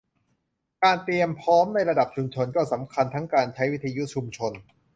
[0.83, 4.51] การเตรียมพร้อมในระดับชุมชนก็สำคัญทั้งการใช้วิทยุชุมชน